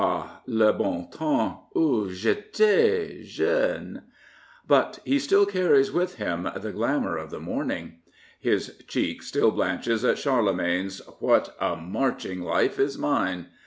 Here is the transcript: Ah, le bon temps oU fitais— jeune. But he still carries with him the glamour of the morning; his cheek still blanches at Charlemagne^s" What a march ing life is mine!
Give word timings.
Ah, 0.03 0.41
le 0.47 0.73
bon 0.73 1.07
temps 1.11 1.67
oU 1.77 2.09
fitais— 2.09 3.23
jeune. 3.23 4.01
But 4.67 4.97
he 5.05 5.19
still 5.19 5.45
carries 5.45 5.91
with 5.91 6.15
him 6.15 6.49
the 6.55 6.71
glamour 6.71 7.17
of 7.17 7.29
the 7.29 7.39
morning; 7.39 7.99
his 8.39 8.81
cheek 8.87 9.21
still 9.21 9.51
blanches 9.51 10.03
at 10.03 10.15
Charlemagne^s" 10.15 11.01
What 11.21 11.55
a 11.61 11.75
march 11.75 12.25
ing 12.25 12.41
life 12.41 12.79
is 12.79 12.97
mine! 12.97 13.45